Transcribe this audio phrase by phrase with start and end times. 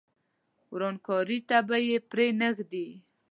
[0.73, 1.77] ورانکاري ته به
[2.11, 2.87] پرې نه ږدي.